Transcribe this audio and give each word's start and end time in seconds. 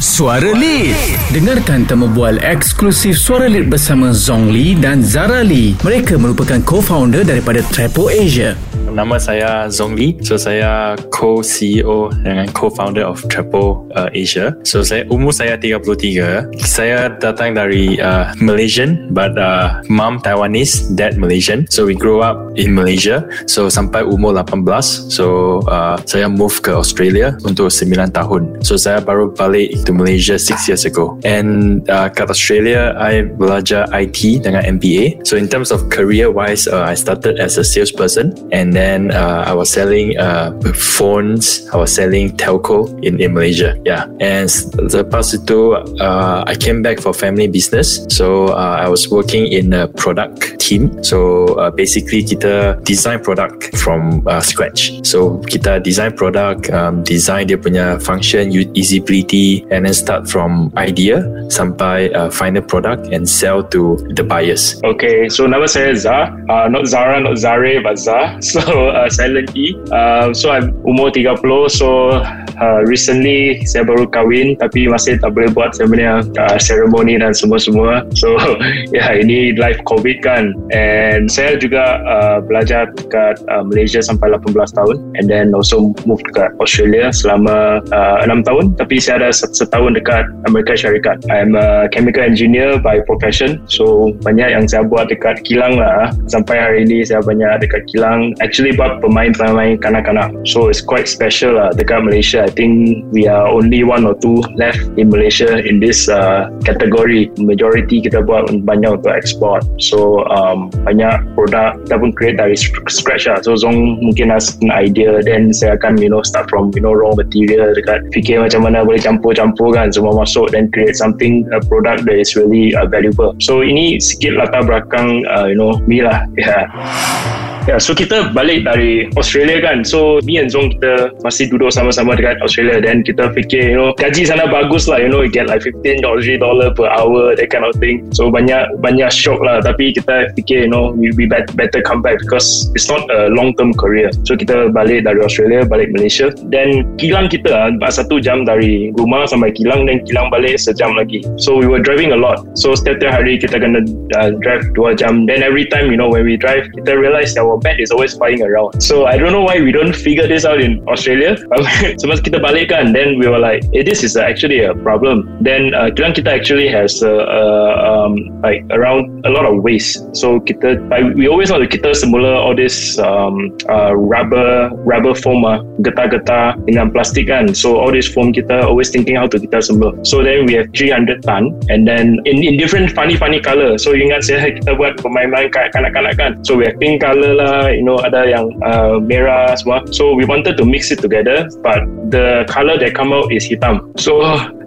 Suara 0.00 0.56
Lead. 0.56 0.96
Dengarkan 1.28 1.84
temu 1.84 2.08
bual 2.08 2.40
eksklusif 2.40 3.20
Suara 3.20 3.52
Lead 3.52 3.68
bersama 3.68 4.16
Zong 4.16 4.48
Li 4.48 4.72
dan 4.72 5.04
Zara 5.04 5.44
Lee. 5.44 5.76
Mereka 5.84 6.16
merupakan 6.16 6.56
co-founder 6.64 7.20
daripada 7.20 7.60
Trepo 7.68 8.08
Asia. 8.08 8.56
Nama 8.90 9.22
saya 9.22 9.70
Zong 9.70 9.94
Li. 9.94 10.18
So 10.26 10.34
saya 10.34 10.98
co-CEO 11.14 12.10
dengan 12.26 12.50
co-founder 12.50 13.06
of 13.06 13.22
Trepo 13.30 13.86
uh, 13.94 14.10
Asia. 14.10 14.50
So 14.66 14.82
saya 14.82 15.06
umur 15.06 15.30
saya 15.30 15.54
33. 15.54 16.50
Saya 16.58 17.14
datang 17.22 17.54
dari 17.54 18.02
uh, 18.02 18.34
Malaysian 18.42 19.14
but 19.14 19.38
uh, 19.38 19.78
mom 19.86 20.18
Taiwanese, 20.18 20.90
dad 20.98 21.14
Malaysian. 21.14 21.70
So 21.70 21.86
we 21.86 21.94
grow 21.94 22.18
up 22.18 22.50
in 22.58 22.74
Malaysia. 22.74 23.22
So 23.46 23.70
sampai 23.70 24.02
umur 24.02 24.34
18. 24.34 24.66
So 25.06 25.60
uh, 25.70 25.94
saya 26.10 26.26
move 26.26 26.58
ke 26.58 26.74
Australia 26.74 27.38
untuk 27.46 27.70
9 27.70 28.10
tahun. 28.10 28.66
So 28.66 28.74
saya 28.74 28.98
baru 28.98 29.30
balik 29.30 29.86
to 29.86 29.94
Malaysia 29.94 30.34
6 30.34 30.66
years 30.66 30.82
ago. 30.82 31.14
And 31.22 31.86
uh, 31.86 32.10
kat 32.10 32.26
Australia, 32.26 32.98
I 32.98 33.22
belajar 33.22 33.86
IT 33.94 34.42
dengan 34.42 34.66
MBA. 34.66 35.22
So 35.22 35.38
in 35.38 35.46
terms 35.46 35.70
of 35.70 35.86
career 35.94 36.34
wise, 36.34 36.66
uh, 36.66 36.82
I 36.82 36.98
started 36.98 37.38
as 37.38 37.54
a 37.54 37.62
salesperson 37.62 38.34
and 38.50 38.74
then 38.74 38.79
uh, 39.10 39.44
I 39.46 39.52
was 39.52 39.70
selling 39.70 40.16
uh, 40.18 40.52
phones. 40.74 41.68
I 41.72 41.76
was 41.76 41.94
selling 41.94 42.36
telco 42.36 42.88
in, 43.04 43.20
in 43.20 43.34
Malaysia. 43.34 43.76
Yeah. 43.84 44.04
And 44.20 44.48
lepas 44.76 45.34
itu, 45.34 45.74
uh, 46.00 46.44
I 46.46 46.54
came 46.54 46.82
back 46.82 47.00
for 47.00 47.12
family 47.12 47.48
business. 47.48 48.06
So 48.08 48.54
uh, 48.54 48.78
I 48.80 48.88
was 48.88 49.10
working 49.10 49.50
in 49.50 49.72
a 49.72 49.88
product 49.88 50.60
team. 50.60 51.02
So 51.02 51.58
uh, 51.58 51.70
basically 51.70 52.22
kita 52.22 52.82
design 52.84 53.20
product 53.20 53.74
from 53.76 54.22
uh, 54.26 54.40
scratch. 54.40 54.94
So 55.04 55.42
kita 55.50 55.82
design 55.82 56.14
product, 56.14 56.70
um, 56.70 57.02
design 57.02 57.50
dia 57.50 57.58
punya 57.58 57.98
function, 57.98 58.52
usability, 58.52 59.66
and 59.74 59.84
then 59.84 59.94
start 59.94 60.28
from 60.28 60.70
idea 60.76 61.26
sampai 61.50 62.12
final 62.30 62.62
product 62.62 63.10
and 63.10 63.26
sell 63.26 63.64
to 63.74 63.98
the 64.14 64.22
buyers. 64.22 64.78
Okay, 64.84 65.28
so 65.28 65.46
nama 65.46 65.66
saya 65.66 65.96
Zah, 65.96 66.30
not 66.70 66.86
Zara, 66.86 67.18
not 67.18 67.36
Zare, 67.36 67.82
but 67.82 67.98
Zah. 67.98 68.38
So 68.50 68.60
uh, 68.72 69.08
silent 69.10 69.50
E. 69.54 69.74
Uh, 69.90 70.34
so 70.34 70.50
I'm 70.52 70.74
umur 70.84 71.12
30. 71.14 71.40
So 71.70 72.20
uh, 72.60 72.80
recently 72.84 73.64
saya 73.64 73.88
baru 73.88 74.06
kahwin 74.06 74.54
tapi 74.60 74.86
masih 74.86 75.16
tak 75.18 75.32
boleh 75.32 75.50
buat 75.50 75.74
sebenarnya 75.74 76.28
uh, 76.36 76.58
ceremony 76.60 77.16
dan 77.16 77.32
semua-semua. 77.32 78.04
So 78.14 78.36
yeah, 78.96 79.16
ini 79.16 79.56
live 79.56 79.80
COVID 79.88 80.20
kan. 80.20 80.52
And 80.70 81.32
saya 81.32 81.56
juga 81.56 82.04
uh, 82.04 82.38
belajar 82.44 82.92
dekat 82.94 83.40
uh, 83.48 83.64
Malaysia 83.64 84.04
sampai 84.04 84.36
18 84.36 84.52
tahun 84.76 84.96
and 85.16 85.26
then 85.26 85.56
also 85.56 85.96
move 86.04 86.20
dekat 86.28 86.52
Australia 86.60 87.10
selama 87.10 87.80
uh, 87.90 88.28
6 88.28 88.44
tahun 88.46 88.64
tapi 88.76 89.00
saya 89.00 89.24
ada 89.24 89.30
setahun 89.32 89.96
dekat 89.96 90.28
Amerika 90.46 90.76
Syarikat. 90.76 91.24
I'm 91.32 91.56
a 91.56 91.88
chemical 91.88 92.22
engineer 92.22 92.76
by 92.78 93.00
profession. 93.08 93.64
So 93.66 94.12
banyak 94.20 94.52
yang 94.52 94.68
saya 94.68 94.84
buat 94.84 95.08
dekat 95.08 95.42
kilang 95.48 95.80
lah. 95.80 96.12
Sampai 96.28 96.60
hari 96.60 96.78
ini 96.84 97.02
saya 97.02 97.24
banyak 97.24 97.64
dekat 97.64 97.88
kilang. 97.88 98.36
Actually 98.44 98.59
buat 98.76 99.00
pemain-pemain 99.00 99.80
kanak-kanak. 99.80 100.36
So 100.44 100.68
it's 100.68 100.84
quite 100.84 101.08
special 101.08 101.56
lah 101.56 101.72
dekat 101.72 102.04
Malaysia. 102.04 102.44
I 102.44 102.52
think 102.52 103.04
we 103.16 103.24
are 103.24 103.48
only 103.48 103.80
one 103.80 104.04
or 104.04 104.12
two 104.20 104.44
left 104.60 104.84
in 105.00 105.08
Malaysia 105.08 105.64
in 105.64 105.80
this 105.80 106.12
uh, 106.12 106.52
category. 106.68 107.32
Majority 107.40 108.04
kita 108.04 108.20
buat 108.20 108.52
banyak 108.52 109.00
untuk 109.00 109.12
export. 109.16 109.64
So 109.80 110.28
um, 110.28 110.68
banyak 110.84 111.24
produk 111.32 111.80
kita 111.88 111.96
pun 111.96 112.10
create 112.12 112.36
dari 112.36 112.56
scratch 112.92 113.24
lah. 113.24 113.40
So 113.40 113.56
Zong 113.56 114.04
mungkin 114.04 114.28
has 114.28 114.60
an 114.60 114.68
idea 114.68 115.24
then 115.24 115.56
saya 115.56 115.80
akan 115.80 115.96
you 115.96 116.12
know 116.12 116.20
start 116.20 116.52
from 116.52 116.68
you 116.76 116.84
know 116.84 116.92
raw 116.92 117.16
material 117.16 117.72
dekat 117.72 118.12
fikir 118.12 118.44
macam 118.44 118.68
mana 118.68 118.84
boleh 118.84 119.00
campur-campur 119.00 119.72
kan 119.72 119.88
semua 119.88 120.12
masuk 120.12 120.52
then 120.52 120.68
create 120.70 120.94
something 120.94 121.48
a 121.56 121.60
product 121.64 122.04
that 122.04 122.20
is 122.20 122.36
really 122.36 122.76
uh, 122.76 122.84
valuable. 122.84 123.32
So 123.40 123.64
ini 123.64 123.96
sikit 123.96 124.36
latar 124.36 124.68
belakang 124.68 125.24
uh, 125.24 125.48
you 125.48 125.56
know 125.56 125.80
me 125.88 126.04
lah. 126.04 126.22
Yeah. 126.40 127.49
Yeah, 127.70 127.78
so 127.78 127.94
kita 127.94 128.34
balik 128.34 128.66
dari 128.66 129.06
Australia 129.14 129.62
kan. 129.62 129.86
So, 129.86 130.18
me 130.26 130.42
and 130.42 130.50
Zong 130.50 130.74
kita 130.74 131.14
masih 131.22 131.54
duduk 131.54 131.70
sama-sama 131.70 132.18
dekat 132.18 132.42
Australia. 132.42 132.82
Dan 132.82 133.06
kita 133.06 133.30
fikir, 133.30 133.70
you 133.70 133.78
know, 133.78 133.94
gaji 133.94 134.26
sana 134.26 134.50
bagus 134.50 134.90
lah. 134.90 134.98
You 134.98 135.06
know, 135.06 135.22
you 135.22 135.30
get 135.30 135.46
like 135.46 135.62
$15 135.62 136.02
dollar 136.42 136.74
per 136.74 136.90
hour, 136.90 137.38
that 137.38 137.46
kind 137.46 137.62
of 137.62 137.78
thing. 137.78 138.10
So, 138.10 138.26
banyak 138.26 138.82
banyak 138.82 139.06
shock 139.14 139.38
lah. 139.38 139.62
Tapi 139.62 139.94
kita 139.94 140.34
fikir, 140.34 140.66
you 140.66 140.70
know, 140.74 140.90
we, 140.98 141.14
we 141.14 141.30
better 141.30 141.78
come 141.86 142.02
back 142.02 142.18
because 142.18 142.74
it's 142.74 142.90
not 142.90 143.06
a 143.06 143.30
long-term 143.30 143.78
career. 143.78 144.10
So, 144.26 144.34
kita 144.34 144.74
balik 144.74 145.06
dari 145.06 145.22
Australia, 145.22 145.62
balik 145.62 145.94
Malaysia. 145.94 146.34
Dan 146.50 146.98
kilang 146.98 147.30
kita 147.30 147.70
lah, 147.70 147.70
satu 147.86 148.18
jam 148.18 148.42
dari 148.42 148.90
rumah 148.98 149.30
sampai 149.30 149.54
kilang. 149.54 149.86
Dan 149.86 150.02
kilang 150.10 150.26
balik 150.34 150.58
sejam 150.58 150.98
lagi. 150.98 151.22
So, 151.38 151.54
we 151.54 151.70
were 151.70 151.78
driving 151.78 152.10
a 152.10 152.18
lot. 152.18 152.42
So, 152.58 152.74
setiap 152.74 152.98
hari 153.14 153.38
kita 153.38 153.62
kena 153.62 153.86
uh, 154.18 154.34
drive 154.42 154.74
dua 154.74 154.98
jam. 154.98 155.22
Then 155.30 155.46
every 155.46 155.70
time, 155.70 155.94
you 155.94 155.98
know, 156.02 156.10
when 156.10 156.26
we 156.26 156.34
drive, 156.34 156.66
kita 156.74 156.98
realize 156.98 157.38
that 157.38 157.46
bat 157.60 157.80
is 157.80 157.90
always 157.90 158.16
flying 158.16 158.42
around. 158.42 158.80
So 158.82 159.06
I 159.06 159.16
don't 159.16 159.32
know 159.32 159.42
why 159.42 159.60
we 159.60 159.72
don't 159.72 159.94
figure 159.94 160.26
this 160.26 160.44
out 160.44 160.60
in 160.60 160.82
Australia. 160.88 161.36
so 162.00 162.08
once 162.08 162.20
kita 162.20 162.40
balik 162.40 162.70
kan, 162.70 162.92
then 162.92 163.18
we 163.18 163.28
were 163.28 163.38
like, 163.38 163.64
hey, 163.72 163.82
this 163.82 164.02
is 164.02 164.16
actually 164.16 164.64
a 164.64 164.74
problem. 164.74 165.28
Then 165.40 165.74
uh, 165.74 165.90
kilang 165.94 166.14
kita 166.14 166.30
actually 166.30 166.68
has 166.68 167.02
uh, 167.02 167.24
uh, 167.26 167.72
um, 167.84 168.16
like 168.42 168.64
around 168.70 169.24
a 169.26 169.30
lot 169.30 169.44
of 169.44 169.62
waste. 169.62 170.00
So 170.16 170.40
kita, 170.40 170.80
we 171.16 171.28
always 171.28 171.50
know 171.50 171.60
that 171.60 171.70
kita 171.70 171.92
semula 171.96 172.36
all 172.36 172.54
this 172.54 172.98
um, 172.98 173.56
uh, 173.68 173.96
rubber 173.96 174.70
rubber 174.84 175.14
foam 175.14 175.44
ah, 175.44 175.62
getah-getah 175.82 176.56
dengan 176.66 176.90
plastik 176.90 177.28
kan. 177.28 177.52
So 177.54 177.78
all 177.78 177.92
this 177.92 178.08
foam 178.08 178.32
kita 178.32 178.64
always 178.64 178.90
thinking 178.90 179.16
how 179.16 179.26
to 179.28 179.38
kita 179.38 179.62
semula. 179.64 179.96
So 180.06 180.22
then 180.22 180.46
we 180.46 180.54
have 180.54 180.68
300 180.74 181.22
ton 181.22 181.56
and 181.68 181.86
then 181.86 182.20
in 182.24 182.42
in 182.42 182.56
different 182.56 182.92
funny 182.92 183.16
funny 183.16 183.40
color. 183.40 183.76
So 183.76 183.92
you 183.92 184.08
ingat 184.08 184.26
saya 184.26 184.52
kita 184.58 184.76
buat 184.76 185.00
pemain-pemain 185.00 185.50
kanak-kanak 185.52 186.14
kan. 186.16 186.32
So 186.44 186.56
we 186.56 186.66
have 186.68 186.76
pink 186.80 187.02
color 187.02 187.36
lah, 187.40 187.72
you 187.72 187.82
know, 187.82 187.96
ada 188.04 188.28
yang 188.28 188.52
uh, 188.60 189.00
merah 189.00 189.56
semua. 189.56 189.84
So 189.90 190.12
we 190.12 190.28
wanted 190.28 190.60
to 190.60 190.64
mix 190.68 190.92
it 190.92 191.00
together, 191.00 191.48
but 191.64 191.82
the 192.12 192.44
color 192.46 192.76
that 192.76 192.92
come 192.92 193.16
out 193.16 193.32
is 193.32 193.48
hitam. 193.48 193.88
So 193.96 194.20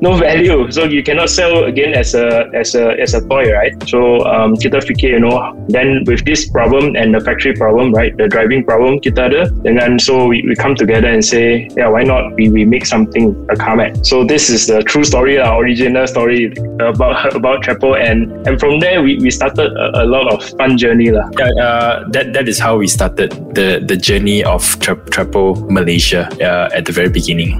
no 0.03 0.17
value. 0.17 0.69
So 0.69 0.83
you 0.83 1.01
cannot 1.01 1.29
sell 1.29 1.63
again 1.63 1.95
as 1.95 2.13
a 2.13 2.51
as 2.53 2.75
a 2.75 2.99
as 2.99 3.15
a 3.15 3.21
toy, 3.23 3.47
right? 3.55 3.71
So 3.87 4.19
um, 4.27 4.59
kita 4.59 4.83
fikir, 4.83 5.15
you 5.15 5.23
know, 5.23 5.55
then 5.71 6.03
with 6.03 6.27
this 6.27 6.43
problem 6.51 6.99
and 6.99 7.15
the 7.15 7.23
factory 7.23 7.55
problem, 7.55 7.95
right, 7.95 8.11
the 8.19 8.27
driving 8.27 8.67
problem 8.67 8.99
kita 8.99 9.31
ada, 9.31 9.43
and 9.63 9.79
then 9.79 9.95
so 9.95 10.27
we, 10.27 10.43
we 10.43 10.59
come 10.59 10.75
together 10.75 11.07
and 11.07 11.23
say, 11.23 11.71
yeah, 11.79 11.87
why 11.87 12.03
not 12.03 12.35
we, 12.35 12.51
we 12.51 12.67
make 12.67 12.83
something 12.83 13.31
a 13.47 13.55
car 13.55 13.79
mat. 13.79 14.03
So 14.03 14.27
this 14.27 14.51
is 14.51 14.67
the 14.67 14.83
true 14.83 15.07
story, 15.07 15.39
our 15.39 15.63
original 15.63 16.03
story 16.05 16.51
about 16.83 17.31
about 17.39 17.63
Trapo, 17.63 17.95
and 17.95 18.27
and 18.43 18.59
from 18.59 18.83
there 18.83 18.99
we, 18.99 19.15
we 19.23 19.31
started 19.31 19.71
a, 19.71 20.03
a 20.03 20.05
lot 20.05 20.27
of 20.27 20.43
fun 20.59 20.75
journey 20.75 21.15
lah. 21.15 21.31
Yeah, 21.39 21.55
uh, 21.63 21.93
that 22.11 22.35
that 22.35 22.51
is 22.51 22.59
how 22.59 22.75
we 22.75 22.91
started 22.91 23.31
the 23.55 23.79
the 23.79 23.95
journey 23.95 24.43
of 24.43 24.67
Trapo 24.83 25.55
Malaysia 25.71 26.27
uh, 26.43 26.67
at 26.75 26.83
the 26.83 26.91
very 26.91 27.09
beginning. 27.09 27.55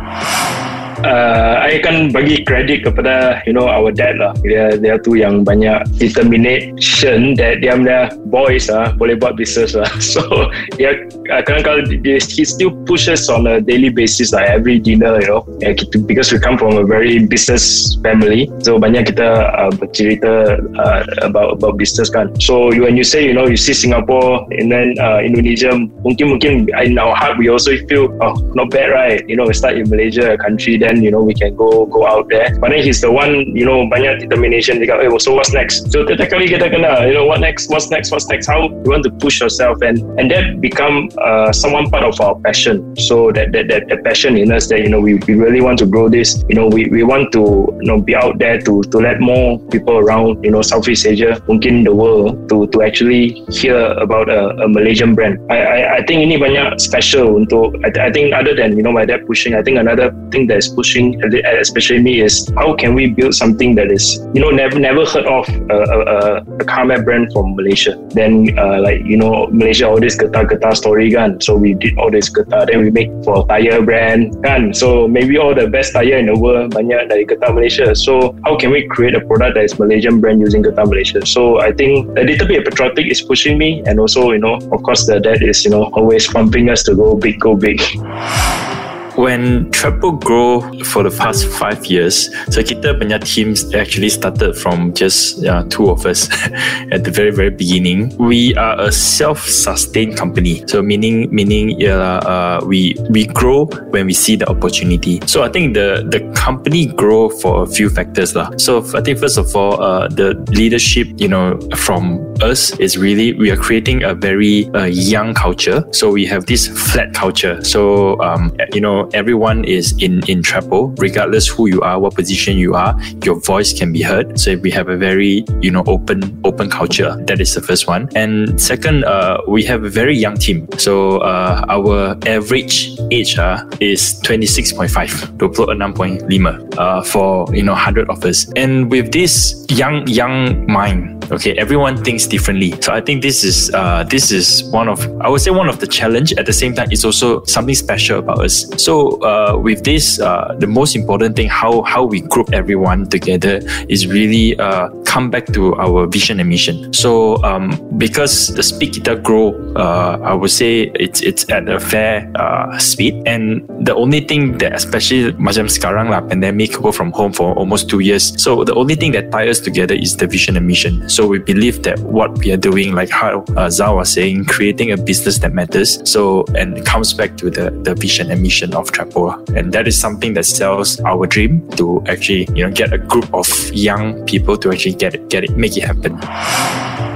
uh, 1.04 1.53
I 1.64 1.80
akan 1.80 2.12
bagi 2.12 2.44
kredit 2.44 2.84
kepada 2.84 3.40
you 3.48 3.56
know 3.56 3.72
our 3.72 3.88
dad 3.88 4.20
lah. 4.20 4.36
Dia 4.44 4.76
dia 4.76 5.00
tu 5.00 5.16
yang 5.16 5.48
banyak 5.48 5.88
determination 5.96 7.40
that 7.40 7.64
dia 7.64 7.80
punya 7.80 8.12
boys 8.28 8.68
ah 8.68 8.92
boleh 9.00 9.16
buat 9.16 9.40
business 9.40 9.72
lah. 9.72 9.88
So 10.14 10.52
dia 10.76 11.08
uh, 11.32 11.40
kadang-kadang 11.48 12.04
dia, 12.04 12.20
he 12.20 12.44
still 12.44 12.76
pushes 12.84 13.32
on 13.32 13.48
a 13.48 13.64
daily 13.64 13.88
basis 13.88 14.36
lah 14.36 14.44
every 14.44 14.76
dinner 14.76 15.16
you 15.24 15.32
know. 15.32 15.42
Yeah, 15.64 15.72
because 16.04 16.36
we 16.36 16.44
come 16.44 16.60
from 16.60 16.76
a 16.76 16.84
very 16.84 17.24
business 17.24 17.96
family 18.04 18.52
so 18.60 18.76
banyak 18.76 19.16
kita 19.16 19.48
uh, 19.56 19.72
bercerita 19.72 20.60
uh, 20.60 21.00
about 21.24 21.64
about 21.64 21.80
business 21.80 22.12
kan. 22.12 22.36
So 22.44 22.76
when 22.76 23.00
you 23.00 23.08
say 23.08 23.24
you 23.24 23.32
know 23.32 23.48
you 23.48 23.56
see 23.56 23.72
Singapore 23.72 24.44
and 24.52 24.68
then 24.68 25.00
uh, 25.00 25.24
Indonesia 25.24 25.72
mungkin 26.04 26.36
mungkin 26.36 26.68
in 26.76 27.00
our 27.00 27.16
heart 27.16 27.40
we 27.40 27.48
also 27.48 27.72
feel 27.88 28.12
oh 28.20 28.36
not 28.52 28.68
bad 28.68 28.92
right? 28.92 29.24
You 29.32 29.40
know 29.40 29.48
we 29.48 29.56
start 29.56 29.80
in 29.80 29.88
Malaysia 29.88 30.36
a 30.36 30.38
country 30.38 30.76
then 30.76 31.00
you 31.00 31.08
know 31.08 31.24
we 31.24 31.32
can 31.32 31.53
go 31.56 31.86
go 31.86 32.06
out 32.08 32.28
there. 32.30 32.54
But 32.60 32.72
then 32.72 32.84
he's 32.84 33.02
the 33.02 33.12
one 33.12 33.56
you 33.56 33.66
know 33.66 33.86
banyak 33.88 34.26
determination. 34.26 34.80
Dia 34.80 34.88
kata, 34.94 35.10
hey, 35.10 35.18
so 35.20 35.34
what's 35.34 35.54
next? 35.54 35.92
So 35.92 36.06
setiap 36.06 36.30
kali 36.34 36.50
kita 36.50 36.70
kena 36.70 37.08
you 37.08 37.14
know 37.14 37.26
what 37.26 37.40
next? 37.40 37.70
What's 37.70 37.90
next? 37.90 38.12
What's 38.12 38.28
next? 38.28 38.48
How 38.48 38.70
you 38.70 38.90
want 38.90 39.04
to 39.08 39.12
push 39.12 39.40
yourself? 39.40 39.82
And 39.82 40.02
and 40.20 40.30
that 40.32 40.60
become 40.60 41.10
uh, 41.22 41.52
someone 41.52 41.90
part 41.90 42.04
of 42.04 42.20
our 42.22 42.36
passion. 42.42 42.96
So 42.98 43.32
that 43.32 43.54
that, 43.54 43.70
that 43.70 43.88
the 43.88 43.98
passion 44.04 44.38
in 44.38 44.52
us 44.52 44.68
that 44.68 44.82
you 44.82 44.90
know 44.90 45.00
we, 45.00 45.16
we 45.26 45.34
really 45.36 45.62
want 45.62 45.80
to 45.80 45.88
grow 45.88 46.10
this. 46.10 46.44
You 46.50 46.56
know 46.56 46.68
we, 46.68 46.90
we 46.90 47.04
want 47.04 47.32
to 47.34 47.70
you 47.82 47.88
know 47.88 48.02
be 48.02 48.16
out 48.16 48.40
there 48.40 48.60
to 48.62 48.84
to 48.84 48.98
let 48.98 49.22
more 49.22 49.60
people 49.70 49.98
around 49.98 50.44
you 50.44 50.52
know 50.52 50.62
Southeast 50.62 51.06
Asia 51.06 51.40
mungkin 51.48 51.84
the 51.84 51.94
world 51.94 52.50
to 52.50 52.68
to 52.68 52.82
actually 52.82 53.44
hear 53.50 53.94
about 54.02 54.30
a, 54.30 54.56
a 54.64 54.68
Malaysian 54.68 55.16
brand. 55.16 55.40
I, 55.50 55.58
I 55.58 55.80
I 55.98 56.02
think 56.06 56.26
ini 56.26 56.40
banyak 56.40 56.80
special 56.82 57.38
untuk 57.38 57.78
I, 57.86 57.90
I 58.00 58.10
think 58.12 58.34
other 58.34 58.56
than 58.56 58.76
you 58.76 58.84
know 58.84 58.92
my 58.92 59.06
dad 59.06 59.26
pushing 59.30 59.54
I 59.54 59.62
think 59.62 59.78
another 59.78 60.12
thing 60.32 60.48
that 60.48 60.58
is 60.58 60.70
pushing, 60.70 61.20
especially 61.46 62.02
me, 62.02 62.22
is 62.22 62.52
how 62.56 62.76
can 62.76 62.94
we 62.94 63.08
build 63.08 63.36
something 63.36 63.76
that 63.76 63.92
is 63.92 64.26
you 64.34 64.42
know 64.42 64.50
never 64.50 64.80
never 64.80 65.06
heard 65.06 65.26
of 65.26 65.48
a, 65.70 65.78
a, 65.78 66.38
a 66.60 66.66
car 66.66 66.86
mat 66.86 67.06
brand 67.06 67.32
from 67.34 67.56
Malaysia. 67.56 67.96
Then 68.10 68.58
uh, 68.58 68.82
like 68.82 69.04
you 69.06 69.18
know 69.18 69.48
Malaysia 69.48 69.88
all 69.88 70.00
this 70.00 70.18
getah 70.18 70.76
story 70.76 71.12
kan. 71.12 71.40
So 71.42 71.56
we 71.56 71.74
did 71.74 71.98
all 71.98 72.12
this 72.12 72.30
getah. 72.30 72.68
Then 72.68 72.82
we 72.82 72.92
make 72.92 73.12
for 73.24 73.46
tire 73.48 73.82
brand 73.82 74.44
kan. 74.44 74.74
So 74.74 75.08
maybe 75.08 75.38
all 75.38 75.54
the 75.56 75.68
best 75.68 75.94
tire 75.94 76.18
in 76.18 76.28
the 76.28 76.38
world 76.38 76.74
banyak 76.74 77.10
dari 77.10 77.26
getah 77.26 77.54
Malaysia. 77.54 77.96
So 77.96 78.36
how 78.46 78.58
can 78.58 78.72
we 78.72 78.88
create 78.88 79.16
a 79.16 79.22
product 79.22 79.56
that 79.56 79.66
is 79.66 79.78
Malaysian 79.80 80.20
brand 80.20 80.42
using 80.42 80.64
getah 80.64 80.88
Malaysia? 80.88 81.26
So 81.26 81.60
I 81.62 81.72
think 81.72 82.10
a 82.18 82.24
little 82.24 82.48
bit 82.48 82.64
of 82.64 82.66
patriotic 82.72 83.08
is 83.08 83.22
pushing 83.22 83.58
me, 83.58 83.84
and 83.86 84.00
also 84.00 84.32
you 84.32 84.40
know 84.40 84.60
of 84.72 84.80
course 84.84 85.06
the 85.06 85.20
dad 85.20 85.44
is 85.44 85.64
you 85.66 85.72
know 85.72 85.92
always 85.94 86.28
pumping 86.28 86.70
us 86.70 86.84
to 86.90 86.96
go 86.96 87.16
big, 87.16 87.40
go 87.40 87.56
big. 87.56 87.82
when 89.16 89.70
Trapo 89.72 90.20
grow 90.20 90.62
for 90.84 91.04
the 91.04 91.12
past 91.12 91.46
five 91.46 91.86
years, 91.86 92.30
so 92.50 92.62
kita 92.62 92.98
punya 92.98 93.22
teams 93.22 93.74
actually 93.74 94.10
started 94.10 94.58
from 94.58 94.94
just 94.94 95.46
uh, 95.46 95.64
two 95.70 95.90
of 95.90 96.06
us 96.06 96.30
at 96.94 97.04
the 97.04 97.12
very 97.12 97.32
very 97.32 97.52
beginning. 97.52 98.16
We 98.18 98.56
are 98.56 98.80
a 98.80 98.92
self-sustained 98.92 100.18
company, 100.18 100.64
so 100.66 100.82
meaning 100.82 101.30
meaning 101.30 101.78
yeah, 101.80 102.24
uh, 102.26 102.62
we 102.66 102.96
we 103.10 103.28
grow 103.28 103.66
when 103.94 104.06
we 104.08 104.14
see 104.14 104.36
the 104.36 104.50
opportunity. 104.50 105.22
So 105.30 105.44
I 105.44 105.50
think 105.50 105.74
the 105.74 106.06
the 106.10 106.26
company 106.34 106.88
grow 106.88 107.30
for 107.30 107.64
a 107.64 107.68
few 107.68 107.90
factors 107.90 108.36
lah. 108.36 108.50
So 108.58 108.82
I 108.98 109.02
think 109.02 109.20
first 109.20 109.38
of 109.38 109.54
all, 109.56 109.82
uh, 109.82 110.08
the 110.10 110.34
leadership, 110.50 111.08
you 111.18 111.28
know, 111.28 111.60
from 111.78 112.20
us 112.42 112.74
is 112.80 112.98
really 112.98 113.34
we 113.34 113.52
are 113.52 113.60
creating 113.60 114.04
a 114.04 114.14
very 114.14 114.66
uh, 114.74 114.90
young 114.90 115.34
culture. 115.34 115.86
So 115.92 116.10
we 116.10 116.26
have 116.26 116.46
this 116.46 116.68
flat 116.68 117.14
culture. 117.14 117.64
So 117.64 118.20
um, 118.22 118.56
you 118.74 118.82
know 118.82 119.03
everyone 119.14 119.66
is 119.66 119.94
in 120.00 120.24
in 120.28 120.42
Trapo, 120.42 120.94
regardless 121.00 121.48
who 121.48 121.68
you 121.68 121.82
are, 121.82 122.00
what 122.00 122.16
position 122.16 122.58
you 122.58 122.76
are, 122.76 122.96
your 123.24 123.40
voice 123.40 123.74
can 123.74 123.92
be 123.92 124.02
heard. 124.02 124.40
So 124.40 124.56
we 124.58 124.72
have 124.72 124.90
a 124.90 124.98
very 124.98 125.46
you 125.62 125.72
know 125.72 125.84
open 125.88 126.40
open 126.44 126.70
culture. 126.70 127.16
That 127.28 127.40
is 127.40 127.54
the 127.54 127.62
first 127.62 127.88
one. 127.88 128.10
And 128.16 128.60
second, 128.60 129.06
uh, 129.06 129.42
we 129.48 129.64
have 129.64 129.84
a 129.84 129.90
very 129.90 130.16
young 130.16 130.36
team. 130.38 130.68
So 130.78 131.20
uh, 131.20 131.66
our 131.70 132.18
average 132.26 132.98
age 133.12 133.38
uh, 133.38 133.64
is 133.80 134.20
26.5 134.22 135.38
26.5 135.38 136.78
uh, 136.78 137.04
for 137.04 137.54
you 137.56 137.64
know 137.64 137.74
100 137.74 138.10
of 138.10 138.24
us. 138.26 138.52
And 138.56 138.90
with 138.92 139.12
this 139.12 139.66
young 139.70 140.08
young 140.08 140.66
mind 140.72 141.23
okay 141.32 141.54
everyone 141.58 142.04
thinks 142.04 142.28
differently. 142.28 142.74
So 142.82 142.94
i 142.94 143.02
think 143.02 143.22
this 143.22 143.44
is 143.44 143.72
uh, 143.74 144.04
this 144.04 144.32
is 144.32 144.64
one 144.72 144.88
of 144.88 145.00
i 145.22 145.30
would 145.30 145.42
say 145.42 145.52
one 145.52 145.70
of 145.70 145.80
the 145.80 145.88
challenge. 145.88 146.34
At 146.34 146.46
the 146.46 146.54
same 146.54 146.74
time 146.74 146.92
it's 146.92 147.06
also 147.06 147.44
something 147.46 147.76
special 147.76 148.20
about 148.20 148.40
us. 148.44 148.66
So 148.82 149.22
uh, 149.22 149.58
with 149.58 149.84
this 149.84 150.20
uh, 150.20 150.56
the 150.60 150.68
most 150.68 150.96
important 150.96 151.36
thing 151.36 151.50
how 151.50 151.82
how 151.84 152.04
we 152.04 152.22
group 152.22 152.54
everyone 152.54 153.08
together 153.08 153.62
is 153.88 154.08
really 154.08 154.58
uh, 154.60 154.90
come 155.06 155.30
back 155.30 155.48
to 155.54 155.76
our 155.76 156.08
vision 156.08 156.40
and 156.40 156.50
mission. 156.50 156.94
So 156.94 157.42
um, 157.44 157.78
because 157.98 158.54
the 158.56 158.64
speed 158.64 158.94
kita 158.94 159.22
grow 159.22 159.54
uh, 159.76 160.18
i 160.24 160.34
would 160.34 160.52
say 160.52 160.92
it's 160.96 161.22
it's 161.22 161.50
at 161.50 161.70
a 161.70 161.80
fair 161.80 162.30
uh, 162.36 162.78
speed. 162.80 163.22
And 163.26 163.66
the 163.80 163.96
only 163.96 164.22
thing 164.22 164.58
that 164.60 164.74
especially 164.74 165.32
macam 165.38 165.70
sekarang 165.70 166.10
lah 166.10 166.22
pandemic 166.22 166.74
go 166.82 166.92
from 166.92 167.12
home 167.12 167.32
for 167.32 167.54
almost 167.56 167.90
two 167.90 168.00
years. 168.00 168.34
So 168.42 168.64
the 168.64 168.74
only 168.76 168.96
thing 168.96 169.14
that 169.14 169.32
ties 169.32 169.50
us 169.50 169.60
together 169.60 169.94
is 169.94 170.18
the 170.18 170.28
vision 170.28 170.58
and 170.58 170.66
mission 170.68 171.06
so 171.14 171.28
we 171.28 171.38
believe 171.38 171.84
that 171.84 172.00
what 172.00 172.40
we 172.40 172.52
are 172.52 172.58
doing, 172.58 172.96
like 172.96 173.10
how 173.10 173.42
uh, 173.54 173.70
Zhao 173.70 173.98
was 173.98 174.12
saying, 174.12 174.46
creating 174.46 174.92
a 174.92 174.98
business 174.98 175.38
that 175.40 175.54
matters. 175.54 176.02
So, 176.10 176.44
and 176.58 176.76
it 176.76 176.86
comes 176.86 177.14
back 177.14 177.38
to 177.38 177.52
the, 177.52 177.70
the 177.70 177.94
vision 177.94 178.32
and 178.32 178.42
mission 178.42 178.74
of 178.74 178.92
Trapoa. 178.92 179.48
And 179.56 179.72
that 179.74 179.88
is 179.88 180.00
something 180.00 180.34
that 180.34 180.46
sells 180.46 181.00
our 181.02 181.28
dream 181.28 181.70
to 181.78 182.04
actually, 182.08 182.50
you 182.56 182.66
know, 182.66 182.72
get 182.72 182.94
a 182.94 182.98
group 182.98 183.32
of 183.32 183.48
young 183.72 184.26
people 184.26 184.58
to 184.58 184.72
actually 184.72 184.96
get 184.96 185.14
it, 185.14 185.30
get 185.30 185.44
it, 185.44 185.56
make 185.56 185.78
it 185.78 185.84
happen. 185.84 186.18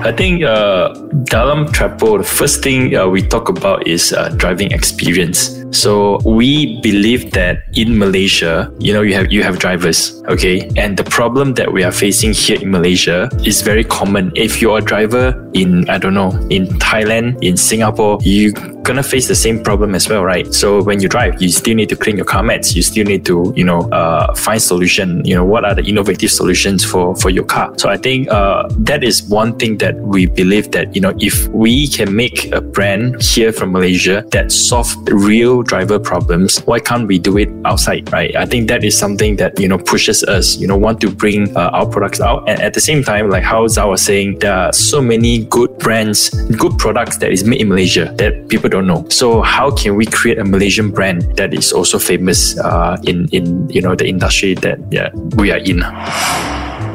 I 0.05 0.13
think 0.15 0.43
uh, 0.43 0.93
dalam 1.25 1.73
Trapo, 1.73 2.19
the 2.19 2.23
first 2.23 2.61
thing 2.61 2.95
uh, 2.95 3.07
we 3.07 3.23
talk 3.23 3.49
about 3.49 3.87
is 3.87 4.13
uh, 4.13 4.29
driving 4.37 4.71
experience. 4.71 5.56
So 5.71 6.19
we 6.25 6.81
believe 6.81 7.31
that 7.31 7.63
in 7.73 7.97
Malaysia, 7.97 8.71
you 8.79 8.93
know, 8.93 9.01
you 9.01 9.13
have 9.13 9.31
you 9.31 9.43
have 9.43 9.59
drivers, 9.59 10.23
okay, 10.27 10.69
and 10.77 10.97
the 10.97 11.03
problem 11.03 11.53
that 11.55 11.71
we 11.71 11.83
are 11.83 11.91
facing 11.91 12.33
here 12.33 12.59
in 12.61 12.71
Malaysia 12.71 13.29
is 13.43 13.61
very 13.61 13.83
common. 13.83 14.31
If 14.35 14.61
you're 14.61 14.79
a 14.79 14.81
driver 14.81 15.35
in 15.53 15.89
I 15.89 15.97
don't 15.97 16.13
know 16.13 16.31
in 16.49 16.67
Thailand, 16.79 17.43
in 17.43 17.57
Singapore, 17.57 18.19
you 18.21 18.53
gonna 18.87 19.03
face 19.03 19.27
the 19.27 19.35
same 19.35 19.61
problem 19.61 19.93
as 19.93 20.07
well, 20.07 20.23
right? 20.23 20.53
So 20.53 20.81
when 20.81 21.01
you 21.01 21.09
drive, 21.09 21.41
you 21.41 21.49
still 21.49 21.75
need 21.75 21.89
to 21.89 21.95
clean 21.95 22.15
your 22.15 22.25
car 22.25 22.41
mats. 22.41 22.73
You 22.73 22.81
still 22.81 23.05
need 23.05 23.25
to, 23.25 23.53
you 23.55 23.65
know, 23.65 23.81
uh, 23.91 24.33
find 24.33 24.61
solution. 24.61 25.23
You 25.25 25.35
know, 25.35 25.45
what 25.45 25.65
are 25.65 25.75
the 25.75 25.83
innovative 25.83 26.31
solutions 26.31 26.85
for 26.85 27.13
for 27.15 27.29
your 27.29 27.43
car? 27.43 27.73
So 27.77 27.89
I 27.89 27.97
think 27.97 28.31
uh, 28.31 28.69
that 28.87 29.03
is 29.03 29.23
one 29.27 29.57
thing 29.59 29.77
that 29.79 29.95
we 29.99 30.25
believe 30.25 30.71
that 30.71 30.95
you 30.95 31.01
know 31.01 31.13
if 31.19 31.47
we 31.49 31.87
can 31.87 32.15
make 32.15 32.49
a 32.53 32.61
brand 32.61 33.21
here 33.21 33.51
from 33.51 33.73
Malaysia 33.73 34.23
that 34.31 34.51
solve 34.51 34.87
real 35.11 35.63
driver 35.63 35.99
problems, 35.99 36.59
why 36.63 36.79
can't 36.79 37.07
we 37.07 37.19
do 37.19 37.37
it 37.37 37.49
outside, 37.65 38.11
right? 38.13 38.33
I 38.35 38.45
think 38.45 38.69
that 38.69 38.83
is 38.83 38.97
something 38.97 39.35
that 39.35 39.59
you 39.59 39.67
know 39.67 39.77
pushes 39.77 40.23
us, 40.23 40.55
you 40.55 40.67
know, 40.67 40.77
want 40.77 41.01
to 41.01 41.11
bring 41.11 41.55
uh, 41.57 41.75
our 41.75 41.85
products 41.85 42.21
out, 42.21 42.47
and 42.47 42.61
at 42.61 42.73
the 42.73 42.81
same 42.81 43.03
time, 43.03 43.29
like 43.29 43.43
how 43.43 43.67
Zhao 43.67 43.89
was 43.89 44.01
saying, 44.01 44.39
there 44.39 44.53
are 44.53 44.71
so 44.71 45.01
many 45.01 45.43
good 45.45 45.77
brands, 45.79 46.29
good 46.55 46.77
products 46.77 47.17
that 47.17 47.31
is 47.31 47.43
made 47.43 47.59
in 47.59 47.67
Malaysia 47.67 48.13
that 48.15 48.47
people 48.47 48.69
don't 48.69 48.76
don't 48.77 48.87
know. 48.87 49.09
So 49.09 49.41
how 49.41 49.71
can 49.71 49.95
we 49.95 50.05
create 50.05 50.37
a 50.37 50.45
Malaysian 50.45 50.91
brand 50.91 51.35
that 51.37 51.53
is 51.53 51.73
also 51.73 51.97
famous 51.97 52.57
uh, 52.59 52.97
in 53.03 53.27
in 53.29 53.69
you 53.69 53.81
know 53.81 53.95
the 53.95 54.05
industry 54.05 54.53
that 54.61 54.79
yeah, 54.91 55.09
we 55.35 55.51
are 55.51 55.57
in? 55.57 55.81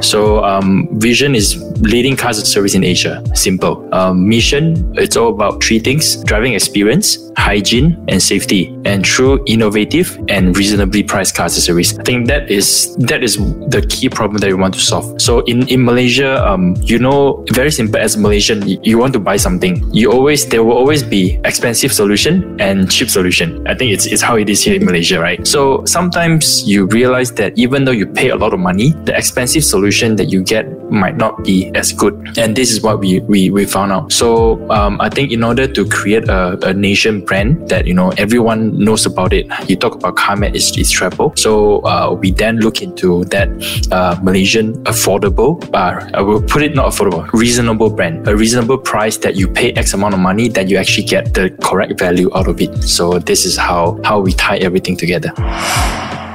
So 0.02 0.44
um, 0.44 0.88
vision 0.98 1.34
is 1.34 1.56
leading 1.80 2.16
cars 2.16 2.38
and 2.38 2.46
service 2.46 2.74
in 2.74 2.84
Asia. 2.84 3.22
Simple. 3.34 3.88
Um, 3.94 4.28
mission, 4.28 4.92
it's 4.98 5.16
all 5.16 5.28
about 5.28 5.62
three 5.62 5.78
things: 5.78 6.22
driving 6.24 6.54
experience, 6.54 7.30
hygiene, 7.36 8.02
and 8.08 8.22
safety. 8.22 8.76
And 8.84 9.06
through 9.06 9.44
innovative 9.46 10.18
and 10.28 10.56
reasonably 10.56 11.02
priced 11.02 11.34
car 11.34 11.46
accessories. 11.46 11.98
I 11.98 12.02
think 12.02 12.26
that 12.26 12.50
is 12.50 12.96
that 12.96 13.22
is 13.22 13.36
the 13.70 13.86
key 13.88 14.08
problem 14.08 14.38
that 14.38 14.48
we 14.48 14.54
want 14.54 14.74
to 14.74 14.80
solve. 14.80 15.20
So 15.20 15.40
in 15.46 15.68
in 15.68 15.84
Malaysia, 15.84 16.42
um, 16.46 16.74
you 16.82 16.98
know, 16.98 17.44
very 17.52 17.70
simple 17.70 18.00
as 18.00 18.16
Malaysian, 18.16 18.66
you 18.66 18.98
want 18.98 19.12
to 19.14 19.20
buy 19.20 19.36
something, 19.36 19.86
you 19.94 20.10
always 20.10 20.46
there 20.48 20.64
will 20.64 20.76
always 20.76 21.02
be 21.02 21.38
expensive 21.44 21.92
solution 21.92 22.58
and 22.60 22.90
cheap 22.90 23.08
solution. 23.08 23.62
I 23.68 23.74
think 23.74 23.92
it's 23.92 24.06
it's 24.06 24.22
how 24.22 24.36
it 24.36 24.50
is 24.50 24.62
here 24.62 24.74
in 24.74 24.84
Malaysia, 24.84 25.20
right? 25.20 25.46
So 25.46 25.84
sometimes 25.86 26.66
you 26.66 26.86
realize 26.86 27.30
that 27.38 27.56
even 27.56 27.84
though 27.84 27.94
you 27.94 28.06
pay 28.06 28.30
a 28.30 28.36
lot 28.36 28.52
of 28.52 28.60
money, 28.60 28.90
the 29.06 29.16
expensive 29.16 29.64
solution 29.64 29.91
solution 29.92 30.16
that 30.16 30.32
you 30.32 30.42
get 30.42 30.64
might 30.90 31.16
not 31.16 31.44
be 31.44 31.70
as 31.74 31.92
good. 31.92 32.14
And 32.38 32.56
this 32.56 32.70
is 32.72 32.82
what 32.82 33.00
we 33.00 33.20
we, 33.20 33.50
we 33.50 33.64
found 33.64 33.92
out. 33.92 34.12
So 34.12 34.58
um, 34.70 35.00
I 35.00 35.08
think 35.08 35.32
in 35.32 35.44
order 35.44 35.66
to 35.66 35.88
create 35.88 36.28
a, 36.28 36.58
a 36.66 36.72
nation 36.72 37.24
brand 37.24 37.68
that 37.68 37.86
you 37.86 37.94
know 37.94 38.10
everyone 38.16 38.72
knows 38.78 39.06
about 39.06 39.32
it, 39.32 39.46
you 39.68 39.76
talk 39.76 39.94
about 39.94 40.16
CarMat 40.16 40.54
is 40.54 40.76
is 40.76 40.92
Trapo. 40.92 41.36
So 41.38 41.80
uh, 41.84 42.16
we 42.18 42.32
then 42.32 42.60
look 42.60 42.80
into 42.82 43.24
that 43.26 43.48
uh, 43.92 44.16
Malaysian 44.22 44.74
affordable, 44.84 45.60
uh, 45.74 46.00
I 46.14 46.22
will 46.22 46.42
put 46.42 46.62
it 46.62 46.74
not 46.74 46.92
affordable, 46.92 47.28
reasonable 47.32 47.90
brand, 47.90 48.26
a 48.28 48.36
reasonable 48.36 48.78
price 48.78 49.18
that 49.18 49.36
you 49.36 49.48
pay 49.48 49.72
X 49.72 49.94
amount 49.94 50.14
of 50.14 50.20
money 50.20 50.48
that 50.48 50.68
you 50.68 50.76
actually 50.76 51.06
get 51.06 51.34
the 51.34 51.50
correct 51.62 51.98
value 51.98 52.30
out 52.34 52.48
of 52.48 52.60
it. 52.60 52.82
So 52.84 53.18
this 53.18 53.44
is 53.44 53.56
how 53.56 54.00
how 54.04 54.20
we 54.20 54.32
tie 54.32 54.58
everything 54.58 54.96
together. 54.96 55.32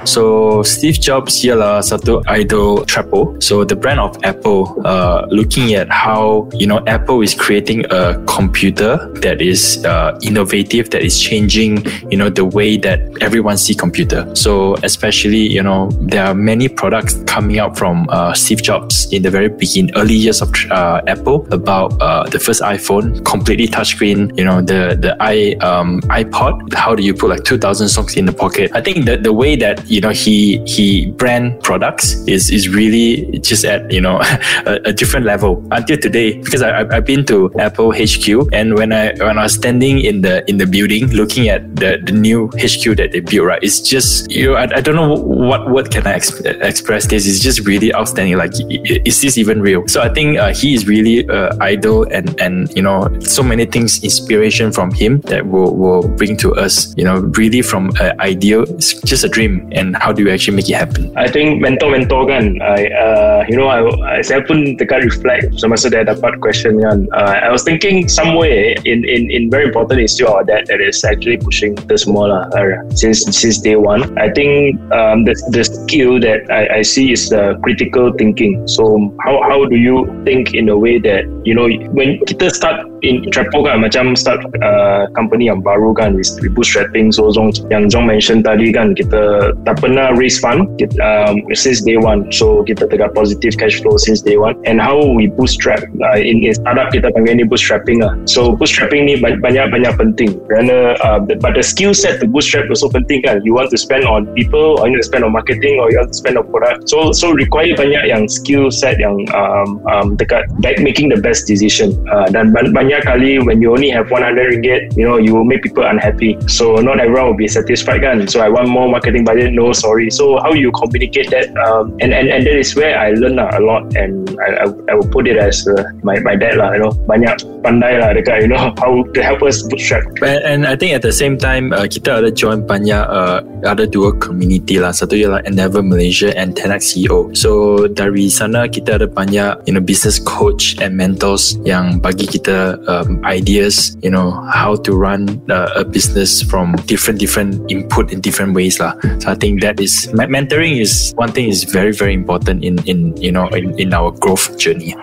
So 0.07 0.63
Steve 0.63 1.03
Jobs 1.03 1.43
ialah 1.43 1.83
satu 1.83 2.23
idol 2.31 2.87
Trapo. 2.87 3.35
So 3.43 3.67
the 3.67 3.75
brand 3.75 3.99
of 3.99 4.15
Apple, 4.23 4.79
uh, 4.87 5.27
looking 5.27 5.75
at 5.75 5.91
how 5.91 6.47
you 6.55 6.63
know 6.63 6.79
Apple 6.87 7.19
is 7.19 7.35
creating 7.35 7.83
a 7.91 8.15
computer 8.23 9.11
that 9.19 9.43
is 9.43 9.83
uh, 9.83 10.15
innovative, 10.23 10.95
that 10.95 11.03
is 11.03 11.19
changing 11.19 11.83
you 12.07 12.15
know 12.15 12.31
the 12.31 12.47
way 12.47 12.79
that 12.79 13.03
everyone 13.19 13.59
see 13.59 13.75
computer. 13.75 14.23
So 14.31 14.79
especially 14.87 15.43
you 15.43 15.59
know 15.59 15.91
there 15.99 16.23
are 16.23 16.33
many 16.33 16.71
products 16.71 17.19
coming 17.27 17.59
out 17.59 17.75
from 17.75 18.07
uh, 18.07 18.31
Steve 18.31 18.63
Jobs 18.63 19.11
in 19.11 19.27
the 19.27 19.29
very 19.29 19.51
beginning, 19.51 19.91
early 19.99 20.15
years 20.15 20.39
of 20.39 20.55
uh, 20.71 21.03
Apple 21.11 21.43
about 21.51 21.99
uh, 21.99 22.23
the 22.31 22.39
first 22.39 22.63
iPhone, 22.63 23.19
completely 23.27 23.67
touchscreen. 23.67 24.31
You 24.39 24.47
know 24.47 24.63
the 24.63 24.95
the 24.95 25.19
i 25.19 25.59
um, 25.59 25.99
iPod. 26.07 26.71
How 26.71 26.95
do 26.95 27.03
you 27.03 27.11
put 27.11 27.27
like 27.27 27.43
two 27.43 27.59
thousand 27.59 27.91
songs 27.91 28.15
in 28.15 28.23
the 28.23 28.33
pocket? 28.33 28.71
I 28.71 28.79
think 28.79 29.03
that 29.11 29.27
the 29.27 29.35
way 29.35 29.59
that 29.59 29.83
you 29.89 29.96
know 30.01 30.09
he 30.09 30.59
he 30.65 31.11
brand 31.11 31.61
products 31.63 32.15
is 32.27 32.49
is 32.49 32.69
really 32.69 33.39
just 33.39 33.65
at 33.65 33.89
you 33.91 34.01
know 34.01 34.19
a, 34.65 34.79
a 34.85 34.93
different 34.93 35.25
level. 35.25 35.63
Until 35.71 35.97
today 35.97 36.37
because 36.37 36.61
I, 36.61 36.87
I've 36.95 37.05
been 37.05 37.25
to 37.25 37.51
Apple 37.59 37.91
HQ 37.91 38.49
and 38.53 38.75
when 38.75 38.91
I 38.91 39.13
when 39.13 39.37
I 39.37 39.43
was 39.43 39.53
standing 39.53 39.99
in 39.99 40.21
the 40.21 40.47
in 40.49 40.57
the 40.57 40.65
building 40.65 41.07
looking 41.07 41.49
at 41.49 41.75
the, 41.75 41.99
the 42.03 42.11
new 42.11 42.47
HQ 42.59 42.97
that 42.97 43.09
they 43.11 43.19
built 43.19 43.45
right 43.45 43.59
it's 43.61 43.79
just 43.79 44.29
you 44.31 44.47
know 44.47 44.55
I, 44.55 44.63
I 44.63 44.81
don't 44.81 44.95
know 44.95 45.15
what 45.15 45.69
what 45.69 45.91
can 45.91 46.05
I 46.05 46.17
exp- 46.17 46.45
express 46.61 47.07
this. 47.07 47.27
It's 47.27 47.39
just 47.39 47.65
really 47.65 47.93
outstanding. 47.93 48.37
Like 48.37 48.53
is 48.59 49.21
this 49.21 49.37
even 49.37 49.61
real? 49.61 49.87
So 49.87 50.01
I 50.01 50.09
think 50.09 50.37
uh, 50.37 50.53
he 50.53 50.73
is 50.73 50.87
really 50.87 51.27
uh, 51.29 51.55
idol 51.61 52.03
and 52.11 52.39
and 52.39 52.69
you 52.75 52.81
know 52.81 53.07
so 53.19 53.43
many 53.43 53.65
things 53.65 54.03
inspiration 54.03 54.71
from 54.71 54.91
him 54.91 55.21
that 55.21 55.47
will 55.47 55.75
will 55.75 56.07
bring 56.07 56.37
to 56.37 56.55
us 56.55 56.93
you 56.97 57.03
know 57.03 57.19
really 57.37 57.61
from 57.61 57.91
an 57.99 58.19
ideal 58.19 58.63
it's 58.63 58.93
just 59.01 59.23
a 59.23 59.29
dream. 59.29 59.69
And 59.71 59.86
and 59.87 59.95
how 60.03 60.11
do 60.11 60.23
you 60.23 60.29
actually 60.29 60.55
make 60.55 60.69
it 60.69 60.75
happen? 60.75 61.15
I 61.15 61.27
think 61.27 61.61
mentor-mentor 61.61 62.27
kan, 62.27 62.61
I, 62.61 62.87
uh, 62.91 63.45
you 63.47 63.55
know, 63.55 63.67
I, 63.67 63.87
I, 64.03 64.21
saya 64.21 64.43
pun 64.43 64.75
dekat 64.75 65.07
reflect 65.07 65.55
semasa 65.55 65.87
dia 65.87 66.03
dapat 66.03 66.43
question 66.43 66.83
kan. 66.83 67.07
Uh, 67.15 67.39
I 67.39 67.49
was 67.49 67.63
thinking 67.63 68.11
somewhere 68.11 68.75
in 68.83 69.07
in 69.07 69.31
in 69.31 69.47
very 69.47 69.71
important 69.71 70.03
is 70.03 70.19
your 70.19 70.43
dad 70.43 70.67
that 70.67 70.83
is 70.83 70.99
actually 71.07 71.39
pushing 71.39 71.79
the 71.87 71.97
smaller 71.97 72.51
uh, 72.51 72.83
since 72.91 73.23
since 73.31 73.63
day 73.63 73.79
one. 73.79 74.03
I 74.19 74.27
think 74.35 74.75
um, 74.91 75.23
the 75.23 75.33
the 75.55 75.63
skill 75.63 76.19
that 76.21 76.43
I, 76.51 76.79
I 76.79 76.81
see 76.83 77.15
is 77.15 77.31
the 77.31 77.55
critical 77.63 78.11
thinking. 78.11 78.67
So 78.67 79.15
how 79.23 79.39
how 79.47 79.63
do 79.65 79.79
you 79.79 80.03
think 80.27 80.51
in 80.53 80.67
a 80.67 80.77
way 80.77 80.99
that 81.07 81.23
you 81.47 81.55
know 81.55 81.71
when 81.95 82.19
kita 82.27 82.51
start 82.51 82.83
in 83.01 83.29
Trapo 83.29 83.65
kan 83.65 83.83
macam 83.83 84.17
start 84.17 84.41
uh, 84.61 85.05
company 85.13 85.49
yang 85.49 85.61
baru 85.61 85.93
kan 85.93 86.17
with, 86.17 86.29
with 86.41 86.53
bootstrapping 86.55 87.13
so 87.13 87.29
Zong 87.29 87.53
yang 87.69 87.91
Zong 87.91 88.07
mention 88.07 88.41
tadi 88.41 88.71
kan 88.71 88.95
kita 88.95 89.53
tak 89.67 89.83
pernah 89.83 90.15
raise 90.15 90.39
fund 90.39 90.69
kita, 90.79 90.95
um, 91.03 91.43
since 91.53 91.83
day 91.83 91.97
one. 91.97 92.31
So 92.31 92.63
kita 92.63 92.87
tegak 92.87 93.13
positive 93.13 93.59
cash 93.59 93.81
flow 93.81 93.97
since 93.99 94.21
day 94.23 94.37
one. 94.39 94.55
And 94.63 94.79
how 94.79 94.97
we 94.97 95.27
bootstrap 95.27 95.83
uh, 95.83 96.19
in, 96.19 96.45
in 96.45 96.53
startup 96.55 96.93
kita 96.93 97.11
panggil 97.11 97.43
ni 97.43 97.45
bootstrapping 97.45 97.99
lah. 97.99 98.15
So 98.29 98.55
bootstrapping 98.55 99.09
ni 99.09 99.19
banyak-banyak 99.19 99.93
penting. 99.97 100.39
Kerana 100.47 100.95
uh, 101.03 101.19
but 101.19 101.57
the 101.57 101.63
skill 101.63 101.91
set 101.91 102.23
to 102.23 102.25
bootstrap 102.29 102.71
also 102.71 102.87
penting 102.87 103.27
kan. 103.27 103.43
You 103.43 103.53
want 103.53 103.73
to 103.75 103.79
spend 103.79 104.07
on 104.07 104.31
people 104.33 104.79
or 104.79 104.87
you 104.87 104.95
want 104.95 105.03
to 105.03 105.09
spend 105.09 105.27
on 105.27 105.35
marketing 105.35 105.81
or 105.81 105.91
you 105.91 105.99
want 105.99 106.13
to 106.13 106.17
spend 106.17 106.39
on 106.39 106.47
product. 106.47 106.87
So 106.87 107.11
so 107.11 107.35
require 107.35 107.75
banyak 107.75 108.07
yang 108.07 108.31
skill 108.31 108.71
set 108.71 109.01
yang 109.01 109.27
um, 109.35 109.83
um, 109.89 110.07
dekat 110.15 110.47
making 110.79 111.11
the 111.11 111.19
best 111.19 111.49
decision. 111.49 111.91
Uh, 112.07 112.29
dan 112.31 112.55
banyak 112.55 112.86
banyak 112.87 113.03
kali 113.03 113.35
when 113.43 113.59
you 113.59 113.75
only 113.75 113.91
have 113.91 114.07
100 114.07 114.55
ringgit 114.55 114.95
you 114.95 115.03
know 115.03 115.19
you 115.19 115.35
will 115.35 115.43
make 115.43 115.59
people 115.59 115.83
unhappy. 115.83 116.39
So 116.47 116.79
not 116.79 117.03
everyone 117.03 117.35
will 117.35 117.41
be 117.41 117.51
satisfied 117.51 118.07
kan? 118.07 118.23
So 118.31 118.39
I 118.39 118.47
want 118.47 118.71
more 118.71 118.87
marketing 118.87 119.27
budget 119.27 119.51
no 119.51 119.75
sorry. 119.75 120.07
So 120.07 120.39
how 120.39 120.55
you 120.55 120.71
communicate 120.71 121.27
that 121.35 121.51
um, 121.67 121.91
and, 121.99 122.15
and 122.15 122.31
and 122.31 122.47
that 122.47 122.55
is 122.55 122.71
where 122.79 122.95
I 122.95 123.11
learn 123.11 123.43
uh, 123.43 123.51
a 123.51 123.59
lot. 123.59 123.91
And 123.99 124.23
I, 124.39 124.63
I, 124.63 124.65
I 124.71 124.93
will 124.95 125.11
put 125.11 125.27
it 125.27 125.35
as 125.35 125.67
uh, 125.67 125.83
my, 125.99 126.23
my 126.23 126.39
dad 126.39 126.55
lah 126.55 126.79
you 126.79 126.87
know. 126.87 126.95
Banyak 127.11 127.43
pandai 127.59 127.99
lah 127.99 128.15
dekat 128.15 128.47
you 128.47 128.49
know 128.55 128.71
how 128.81 129.03
to 129.03 129.19
help 129.19 129.43
us 129.43 129.67
bootstrap. 129.67 130.07
And, 130.23 130.39
and 130.47 130.61
I 130.63 130.79
think 130.79 130.95
at 130.95 131.03
the 131.03 131.11
same 131.11 131.35
time 131.35 131.75
uh, 131.75 131.91
kita 131.91 132.23
ada 132.23 132.31
join 132.31 132.63
banyak 132.63 133.03
uh, 133.03 133.43
ada 133.67 133.83
dua 133.83 134.15
community 134.15 134.79
lah. 134.79 134.95
Satu 134.95 135.19
ialah 135.19 135.43
Endeavor 135.43 135.83
Malaysia 135.83 136.31
and 136.39 136.55
Tenax 136.55 136.95
CEO 136.95 137.35
so 137.35 137.83
dari 137.91 138.31
sana 138.31 138.69
kita 138.69 139.01
ada 139.01 139.07
banyak 139.09 139.59
you 139.67 139.73
know 139.75 139.83
business 139.83 140.21
coach 140.23 140.77
and 140.79 140.95
mentors 140.95 141.57
yang 141.65 141.97
bagi 141.97 142.29
kita 142.29 142.76
um, 142.87 143.23
ideas 143.25 143.97
you 144.01 144.09
know 144.09 144.31
how 144.53 144.75
to 144.75 144.93
run 144.93 145.41
uh, 145.49 145.69
a 145.75 145.83
business 145.83 146.41
from 146.41 146.75
different 146.85 147.19
different 147.19 147.57
input 147.71 148.11
in 148.11 148.21
different 148.21 148.53
ways 148.53 148.79
lah. 148.79 148.93
So 149.19 149.31
i 149.31 149.35
think 149.35 149.61
that 149.61 149.79
is 149.79 150.07
mentoring 150.13 150.79
is 150.81 151.13
one 151.15 151.31
thing 151.31 151.49
is 151.49 151.63
very 151.63 151.91
very 151.91 152.13
important 152.13 152.63
in 152.63 152.77
in 152.85 153.15
you 153.17 153.31
know 153.31 153.47
in, 153.55 153.77
in 153.79 153.93
our 153.93 154.11
growth 154.11 154.57
journey. 154.57 154.93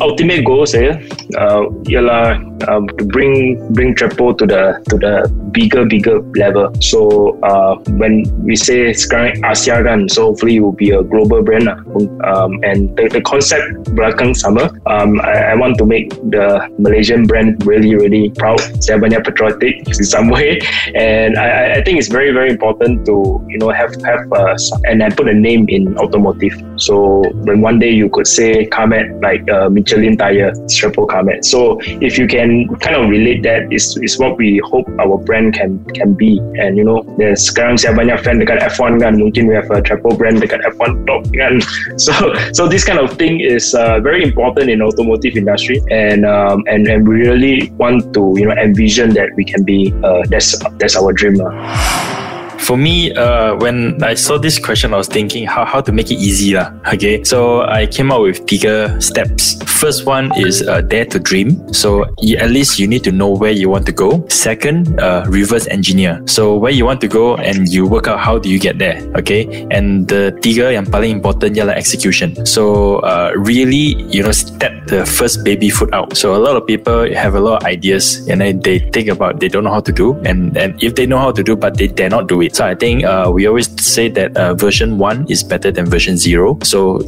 Ultimate 0.00 0.44
goal 0.48 0.64
saya 0.64 0.96
uh, 1.36 1.68
ialah 1.88 2.49
um, 2.68 2.88
to 2.98 3.04
bring 3.04 3.56
bring 3.72 3.94
Trapo 3.94 4.36
to 4.36 4.46
the 4.46 4.82
to 4.88 4.96
the 4.98 5.28
bigger 5.52 5.84
bigger 5.84 6.20
level. 6.36 6.72
So 6.80 7.38
uh, 7.40 7.76
when 7.96 8.24
we 8.44 8.56
say 8.56 8.90
sekarang 8.90 9.40
Asia 9.44 9.80
so 10.08 10.32
hopefully 10.32 10.56
it 10.56 10.60
will 10.60 10.76
be 10.76 10.90
a 10.90 11.02
global 11.02 11.42
brand. 11.42 11.68
Um, 11.68 12.58
and 12.62 12.96
the, 12.96 13.08
the 13.08 13.22
concept 13.22 13.64
belakang 13.94 14.36
sama. 14.36 14.70
Um, 14.86 15.20
I, 15.20 15.52
I 15.52 15.54
want 15.54 15.78
to 15.78 15.86
make 15.86 16.10
the 16.30 16.68
Malaysian 16.78 17.26
brand 17.26 17.64
really 17.66 17.94
really 17.94 18.30
proud. 18.30 18.60
Saya 18.82 18.98
patriotic 19.00 19.86
in 19.90 20.04
some 20.04 20.28
way, 20.28 20.60
and 20.94 21.36
I, 21.36 21.78
I 21.78 21.84
think 21.84 21.98
it's 21.98 22.08
very 22.08 22.32
very 22.32 22.50
important 22.50 23.06
to 23.06 23.40
you 23.48 23.58
know 23.58 23.70
have 23.70 23.94
have 24.02 24.24
uh, 24.32 24.56
and 24.86 25.02
I 25.02 25.10
put 25.10 25.28
a 25.28 25.34
name 25.34 25.66
in 25.68 25.96
automotive. 25.98 26.54
So 26.76 27.22
when 27.46 27.60
one 27.60 27.78
day 27.78 27.90
you 27.90 28.08
could 28.08 28.26
say 28.26 28.66
Comet 28.66 29.20
like 29.20 29.48
uh, 29.50 29.68
Michelin 29.68 30.16
tire, 30.16 30.52
Triple 30.68 31.06
Comet. 31.06 31.44
So 31.44 31.80
if 32.00 32.18
you 32.18 32.26
can 32.26 32.49
kind 32.80 32.96
of 32.96 33.08
relate 33.08 33.42
that, 33.42 33.72
is 33.72 33.96
is 34.00 34.18
what 34.18 34.36
we 34.36 34.60
hope 34.64 34.88
our 34.98 35.18
brand 35.18 35.54
can 35.54 35.82
can 35.96 36.14
be. 36.14 36.38
And 36.58 36.76
you 36.76 36.84
know, 36.84 37.02
there's 37.18 37.46
sekarang 37.48 37.80
saya 37.80 37.96
banyak 37.96 38.20
fan 38.22 38.40
dekat 38.40 38.62
F1 38.76 39.00
kan, 39.02 39.18
mungkin 39.18 39.50
we 39.50 39.54
have 39.54 39.68
a 39.70 39.82
Trapo 39.82 40.14
brand 40.16 40.42
dekat 40.42 40.62
F1 40.76 41.06
top 41.06 41.26
kan. 41.34 41.62
So 42.00 42.12
so 42.56 42.64
this 42.64 42.86
kind 42.86 42.98
of 42.98 43.12
thing 43.20 43.44
is 43.44 43.76
uh, 43.76 44.00
very 44.00 44.24
important 44.24 44.72
in 44.72 44.80
automotive 44.80 45.36
industry, 45.36 45.82
and 45.92 46.24
um, 46.24 46.64
and 46.70 46.88
and 46.88 47.04
we 47.04 47.26
really 47.28 47.68
want 47.76 48.14
to 48.16 48.32
you 48.36 48.48
know 48.48 48.56
envision 48.56 49.12
that 49.18 49.34
we 49.36 49.44
can 49.44 49.62
be 49.62 49.92
uh, 50.02 50.24
that's 50.32 50.56
that's 50.80 50.96
our 50.96 51.12
dream. 51.12 51.40
Uh. 51.40 52.29
For 52.60 52.76
me, 52.76 53.10
uh, 53.14 53.56
when 53.56 54.02
I 54.04 54.14
saw 54.14 54.38
this 54.38 54.58
question, 54.58 54.94
I 54.94 54.96
was 54.96 55.08
thinking 55.08 55.46
how, 55.46 55.64
how 55.64 55.80
to 55.80 55.90
make 55.90 56.10
it 56.10 56.20
easy. 56.20 56.54
Lah. 56.54 56.70
Okay, 56.92 57.24
so 57.24 57.62
I 57.62 57.86
came 57.86 58.12
up 58.12 58.20
with 58.20 58.46
bigger 58.46 59.00
steps. 59.00 59.58
First 59.66 60.04
one 60.04 60.30
is 60.36 60.62
uh, 60.62 60.82
dare 60.82 61.06
to 61.06 61.18
dream. 61.18 61.56
So 61.72 62.04
you, 62.20 62.36
at 62.36 62.50
least 62.50 62.78
you 62.78 62.86
need 62.86 63.02
to 63.04 63.12
know 63.12 63.30
where 63.30 63.50
you 63.50 63.70
want 63.70 63.86
to 63.86 63.92
go. 63.92 64.24
Second, 64.28 65.00
uh, 65.00 65.24
reverse 65.26 65.66
engineer. 65.68 66.22
So 66.26 66.54
where 66.54 66.70
you 66.70 66.84
want 66.84 67.00
to 67.00 67.08
go 67.08 67.36
and 67.36 67.66
you 67.66 67.88
work 67.88 68.06
out 68.06 68.20
how 68.20 68.38
do 68.38 68.48
you 68.48 68.58
get 68.60 68.78
there. 68.78 69.00
Okay, 69.16 69.66
and 69.70 70.06
the 70.06 70.36
tiga 70.44 70.72
yang 70.72 70.84
paling 70.84 71.10
important 71.10 71.56
ialah 71.56 71.74
execution. 71.74 72.36
So 72.44 73.00
uh, 73.02 73.32
really, 73.34 73.96
you 74.12 74.22
know, 74.22 74.32
step 74.32 74.86
the 74.86 75.06
first 75.06 75.42
baby 75.44 75.70
foot 75.70 75.92
out. 75.94 76.16
So 76.16 76.36
a 76.36 76.40
lot 76.42 76.56
of 76.56 76.66
people 76.66 77.08
have 77.14 77.34
a 77.34 77.40
lot 77.40 77.62
of 77.62 77.66
ideas 77.66 78.28
and 78.28 78.44
they 78.62 78.78
think 78.92 79.08
about 79.08 79.40
they 79.40 79.48
don't 79.48 79.64
know 79.64 79.72
how 79.72 79.82
to 79.82 79.92
do, 79.92 80.14
and 80.28 80.56
and 80.60 80.76
if 80.84 80.94
they 80.94 81.06
know 81.08 81.18
how 81.18 81.32
to 81.32 81.42
do 81.42 81.56
but 81.56 81.80
they 81.80 81.88
dare 81.88 82.12
not 82.12 82.28
do 82.28 82.42
it 82.42 82.49
so 82.52 82.66
I 82.66 82.74
think 82.74 83.04
uh, 83.04 83.30
we 83.32 83.46
always 83.46 83.68
say 83.80 84.08
that 84.08 84.36
uh, 84.36 84.54
version 84.54 84.98
one 84.98 85.26
is 85.28 85.42
better 85.42 85.70
than 85.70 85.86
version 85.86 86.16
zero. 86.16 86.58
So 86.62 86.98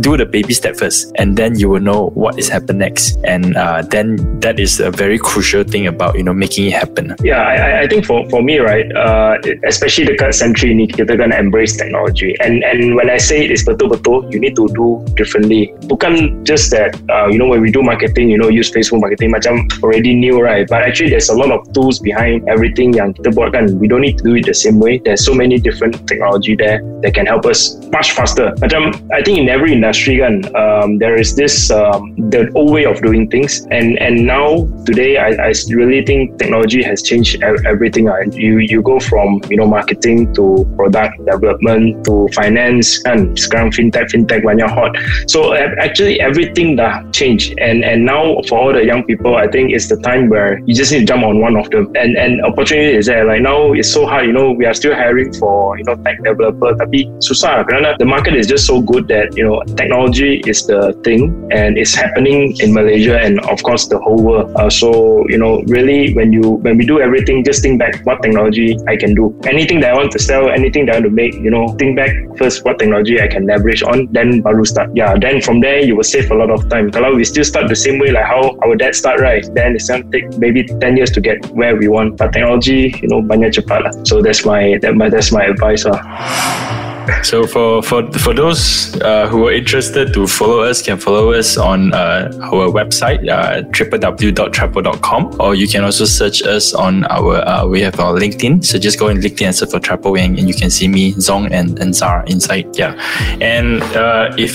do 0.00 0.16
the 0.16 0.26
baby 0.26 0.54
step 0.54 0.76
first, 0.76 1.12
and 1.16 1.36
then 1.36 1.58
you 1.58 1.68
will 1.68 1.80
know 1.80 2.10
what 2.14 2.38
is 2.38 2.48
happen 2.48 2.78
next. 2.78 3.16
And 3.24 3.56
uh, 3.56 3.82
then 3.82 4.16
that 4.40 4.58
is 4.58 4.80
a 4.80 4.90
very 4.90 5.18
crucial 5.18 5.64
thing 5.64 5.86
about 5.86 6.16
you 6.16 6.22
know 6.22 6.34
making 6.34 6.66
it 6.66 6.74
happen. 6.74 7.14
Yeah, 7.22 7.42
I, 7.42 7.82
I 7.82 7.88
think 7.88 8.04
for, 8.06 8.28
for 8.30 8.42
me, 8.42 8.58
right, 8.58 8.90
uh, 8.96 9.38
especially 9.64 10.06
the 10.06 10.16
current 10.16 10.34
century 10.34 10.74
kita 10.92 11.16
gonna 11.16 11.36
embrace 11.36 11.76
technology. 11.76 12.34
And 12.40 12.64
and 12.64 12.96
when 12.96 13.10
I 13.10 13.18
say 13.18 13.44
it 13.44 13.50
is 13.50 13.64
betul-betul, 13.64 14.32
you 14.32 14.40
need 14.40 14.56
to 14.56 14.68
do 14.74 15.04
differently. 15.14 15.74
Bukan 15.86 16.44
just 16.44 16.70
that 16.72 16.96
uh, 17.10 17.28
you 17.28 17.38
know 17.38 17.46
when 17.46 17.60
we 17.60 17.70
do 17.70 17.82
marketing, 17.82 18.30
you 18.30 18.38
know 18.38 18.48
use 18.48 18.70
Facebook 18.70 19.00
marketing 19.00 19.32
macam 19.32 19.68
already 19.82 20.14
new, 20.14 20.40
right? 20.40 20.68
But 20.68 20.82
actually 20.82 21.10
there's 21.10 21.28
a 21.28 21.36
lot 21.36 21.50
of 21.50 21.66
tools 21.72 21.98
behind 21.98 22.48
everything 22.48 22.92
yang 22.94 23.14
kita 23.14 23.32
buat 23.34 23.52
kan. 23.52 23.78
We 23.78 23.88
don't 23.88 24.02
need 24.02 24.18
to 24.20 24.24
do 24.24 24.34
it 24.36 24.46
the 24.46 24.56
same 24.56 24.71
same 24.72 24.80
way. 24.80 24.98
There's 24.98 25.24
so 25.24 25.34
many 25.34 25.58
different 25.58 26.08
technology 26.08 26.56
there 26.56 26.82
that 27.02 27.14
can 27.14 27.26
help 27.26 27.46
us 27.46 27.76
much 27.92 28.12
faster. 28.12 28.52
Macam 28.58 28.96
I 29.12 29.22
think 29.22 29.38
in 29.38 29.48
every 29.48 29.72
industry 29.72 30.22
um, 30.22 30.98
there 30.98 31.16
is 31.18 31.34
this 31.34 31.70
um, 31.70 32.14
the 32.30 32.50
old 32.54 32.72
way 32.72 32.84
of 32.84 33.00
doing 33.02 33.28
things, 33.28 33.66
and 33.70 33.98
and 33.98 34.26
now 34.26 34.64
today 34.86 35.18
I, 35.18 35.36
I 35.36 35.52
really 35.70 36.04
think 36.04 36.38
technology 36.38 36.82
has 36.82 37.02
changed 37.02 37.42
everything. 37.42 38.08
Uh. 38.08 38.24
You 38.32 38.58
you 38.58 38.82
go 38.82 39.00
from 39.00 39.40
you 39.50 39.56
know 39.56 39.66
marketing 39.66 40.32
to 40.34 40.64
product 40.76 41.18
development 41.24 42.04
to 42.06 42.28
finance 42.32 43.02
and 43.04 43.36
sekarang 43.36 43.74
fintech 43.74 44.08
fintech 44.08 44.46
banyak 44.46 44.70
hot. 44.70 44.96
So 45.28 45.52
actually 45.54 46.20
everything 46.20 46.76
dah 46.76 47.04
change, 47.12 47.52
and 47.58 47.84
and 47.84 48.06
now 48.06 48.40
for 48.48 48.56
all 48.58 48.72
the 48.72 48.84
young 48.84 49.04
people, 49.04 49.36
I 49.36 49.50
think 49.50 49.74
it's 49.74 49.88
the 49.88 49.98
time 50.00 50.30
where 50.30 50.62
you 50.64 50.74
just 50.74 50.92
need 50.92 51.04
to 51.04 51.08
jump 51.08 51.26
on 51.26 51.42
one 51.42 51.58
of 51.58 51.68
them, 51.70 51.92
and 51.98 52.16
and 52.16 52.40
opportunity 52.46 52.96
is 52.96 53.10
there. 53.10 53.26
Like 53.26 53.42
now 53.42 53.74
it's 53.74 53.90
so 53.90 54.06
hard, 54.06 54.24
you 54.24 54.32
know 54.32 54.54
we 54.62 54.66
are 54.70 54.74
still 54.74 54.94
hiring 54.94 55.34
for 55.34 55.76
you 55.76 55.82
know 55.82 55.98
tech 56.06 56.22
developer 56.22 56.70
tapi 56.78 57.10
susah. 57.18 57.66
Kerana 57.66 57.98
the 57.98 58.06
market 58.06 58.38
is 58.38 58.46
just 58.46 58.62
so 58.62 58.78
good 58.78 59.10
that 59.10 59.34
you 59.34 59.42
know 59.42 59.58
technology 59.74 60.38
is 60.46 60.62
the 60.70 60.94
thing 61.02 61.34
and 61.50 61.74
it's 61.74 61.98
happening 61.98 62.54
in 62.62 62.70
Malaysia 62.70 63.18
and 63.18 63.42
of 63.50 63.58
course 63.66 63.90
the 63.90 63.98
whole 63.98 64.22
world. 64.22 64.54
Uh, 64.54 64.70
so 64.70 65.26
you 65.26 65.34
know 65.34 65.66
really 65.66 66.14
when 66.14 66.30
you 66.30 66.62
when 66.62 66.78
we 66.78 66.86
do 66.86 67.02
everything 67.02 67.42
just 67.42 67.66
think 67.66 67.82
back 67.82 67.98
what 68.06 68.22
technology 68.22 68.78
I 68.86 68.94
can 68.94 69.18
do. 69.18 69.34
Anything 69.50 69.82
that 69.82 69.90
I 69.90 69.96
want 69.98 70.14
to 70.14 70.22
sell 70.22 70.46
anything 70.46 70.86
that 70.86 70.94
I 70.94 71.02
want 71.02 71.10
to 71.10 71.14
make 71.18 71.34
you 71.42 71.50
know 71.50 71.74
think 71.74 71.98
back 71.98 72.14
first 72.38 72.62
what 72.62 72.78
technology 72.78 73.18
I 73.18 73.26
can 73.26 73.50
leverage 73.50 73.82
on 73.82 74.06
then 74.14 74.46
baru 74.46 74.62
start. 74.62 74.94
Yeah 74.94 75.18
then 75.18 75.42
from 75.42 75.58
there 75.58 75.82
you 75.82 75.98
will 75.98 76.06
save 76.06 76.30
a 76.30 76.38
lot 76.38 76.54
of 76.54 76.70
time. 76.70 76.94
Kalau 76.94 77.18
we 77.18 77.26
still 77.26 77.42
start 77.42 77.66
the 77.66 77.78
same 77.78 77.98
way 77.98 78.14
like 78.14 78.30
how 78.30 78.54
our 78.62 78.78
dad 78.78 78.94
start 78.94 79.18
right? 79.18 79.42
Then 79.58 79.74
it's 79.74 79.90
to 79.90 80.06
take 80.14 80.30
maybe 80.38 80.62
10 80.62 80.94
years 80.94 81.10
to 81.18 81.20
get 81.20 81.42
where 81.50 81.74
we 81.74 81.90
want. 81.90 82.14
But 82.14 82.30
technology 82.30 82.94
you 83.02 83.10
know 83.10 83.18
banyak 83.18 83.58
cepat 83.58 83.90
lah. 83.90 83.92
So 84.06 84.22
that's 84.22 84.46
my 84.52 84.78
that 84.82 84.94
my 84.94 85.08
that's 85.08 85.32
my 85.32 85.44
advice. 85.44 85.84
Uh. 85.86 86.91
So 87.22 87.46
for 87.46 87.82
for 87.82 88.10
for 88.12 88.34
those 88.34 88.94
uh, 89.00 89.28
who 89.28 89.48
are 89.48 89.52
interested 89.52 90.12
to 90.14 90.26
follow 90.26 90.60
us, 90.62 90.82
can 90.82 90.98
follow 90.98 91.32
us 91.32 91.56
on 91.56 91.92
uh, 91.94 92.30
our 92.42 92.68
website 92.68 93.28
uh, 93.28 93.62
www.trapo.com, 93.70 95.36
or 95.40 95.54
you 95.54 95.68
can 95.68 95.84
also 95.84 96.04
search 96.04 96.42
us 96.42 96.74
on 96.74 97.04
our 97.06 97.36
uh, 97.46 97.66
we 97.66 97.80
have 97.80 97.98
our 97.98 98.14
LinkedIn. 98.14 98.64
So 98.64 98.78
just 98.78 98.98
go 98.98 99.08
in 99.08 99.18
LinkedIn 99.18 99.46
and 99.46 99.54
search 99.54 99.70
for 99.70 99.80
Trapo 99.80 100.12
Wang, 100.12 100.38
and 100.38 100.48
you 100.48 100.54
can 100.54 100.70
see 100.70 100.88
me, 100.88 101.14
Zong, 101.14 101.50
and 101.50 101.78
and 101.78 101.94
Zara 101.94 102.24
inside. 102.28 102.66
Yeah, 102.76 102.94
and 103.40 103.82
uh, 103.96 104.34
if 104.38 104.52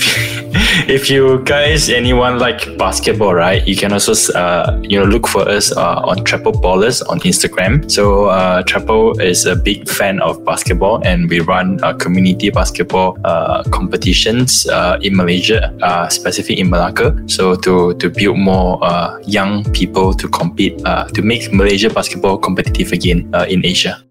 if 0.88 1.10
you 1.10 1.42
guys 1.44 1.88
anyone 1.88 2.38
like 2.38 2.78
basketball, 2.78 3.34
right? 3.34 3.66
You 3.66 3.76
can 3.76 3.92
also 3.92 4.14
uh, 4.38 4.80
you 4.82 4.98
know 4.98 5.04
look 5.04 5.26
for 5.26 5.48
us 5.48 5.72
uh, 5.72 6.00
on 6.04 6.18
Trapo 6.18 6.52
Ballers 6.52 7.02
on 7.08 7.20
Instagram. 7.20 7.90
So 7.90 8.28
Trapo 8.64 9.20
is 9.20 9.46
a 9.46 9.56
big 9.56 9.88
fan 9.88 10.20
of 10.20 10.44
basketball, 10.44 11.02
and 11.04 11.28
we 11.28 11.40
run 11.40 11.80
a 11.82 11.94
community 11.94 12.37
basketball 12.46 13.18
uh, 13.26 13.66
competitions 13.74 14.70
uh, 14.70 14.98
in 15.02 15.18
Malaysia, 15.18 15.74
uh, 15.82 16.06
specifically 16.08 16.62
in 16.62 16.70
Malacca. 16.70 17.10
So 17.26 17.58
to 17.66 17.98
to 17.98 18.06
build 18.06 18.38
more 18.38 18.78
uh, 18.78 19.18
young 19.26 19.66
people 19.74 20.14
to 20.14 20.26
compete 20.30 20.78
uh, 20.86 21.10
to 21.10 21.20
make 21.26 21.50
Malaysia 21.50 21.90
basketball 21.90 22.38
competitive 22.38 22.94
again 22.94 23.26
uh, 23.34 23.50
in 23.50 23.66
Asia. 23.66 24.07